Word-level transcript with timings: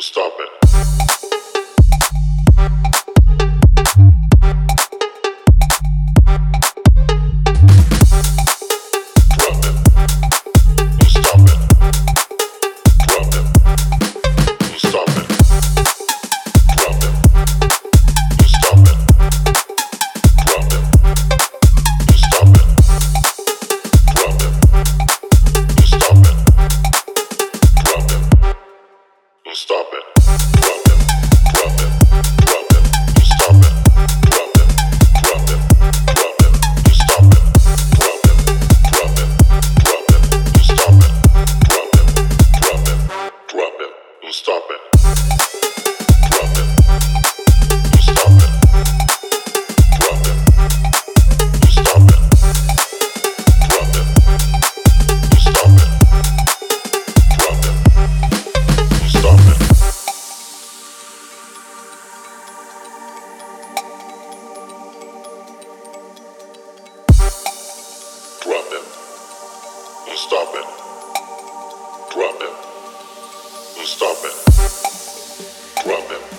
Stop. 0.00 0.27
stop 70.18 70.52
it. 70.52 70.66
Drop 72.12 72.42
it. 72.42 72.54
Stop 73.86 74.18
it. 74.24 74.34
Drop 75.84 76.10
it. 76.10 76.37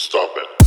stop 0.00 0.34
it. 0.38 0.59